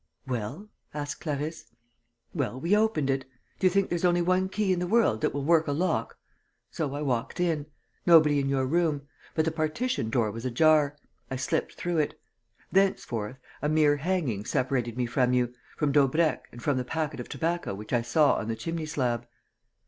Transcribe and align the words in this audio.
"Well?" 0.25 0.67
asked 0.95 1.21
Clarisse. 1.21 1.65
"Well, 2.33 2.59
we 2.59 2.75
opened 2.75 3.11
it. 3.11 3.23
Do 3.59 3.67
you 3.67 3.69
think 3.69 3.87
there's 3.89 4.03
only 4.03 4.23
one 4.23 4.49
key 4.49 4.73
in 4.73 4.79
the 4.79 4.87
world 4.87 5.21
that 5.21 5.31
will 5.31 5.43
work 5.43 5.67
a 5.67 5.71
lock? 5.73 6.17
So 6.71 6.95
I 6.95 7.03
walked 7.03 7.39
in. 7.39 7.67
Nobody 8.03 8.39
in 8.39 8.49
your 8.49 8.65
room. 8.65 9.07
But 9.35 9.45
the 9.45 9.51
partition 9.51 10.09
door 10.09 10.31
was 10.31 10.43
ajar. 10.43 10.97
I 11.29 11.35
slipped 11.35 11.75
through 11.75 11.99
it. 11.99 12.19
Thenceforth, 12.71 13.37
a 13.61 13.69
mere 13.69 13.97
hanging 13.97 14.43
separated 14.43 14.97
me 14.97 15.05
from 15.05 15.33
you, 15.33 15.53
from 15.77 15.91
Daubrecq 15.91 16.47
and 16.51 16.63
from 16.63 16.77
the 16.77 16.83
packet 16.83 17.19
of 17.19 17.29
tobacco 17.29 17.75
which 17.75 17.93
I 17.93 18.01
saw 18.01 18.33
on 18.37 18.47
the 18.47 18.55
chimney 18.55 18.87
slab." 18.87 19.27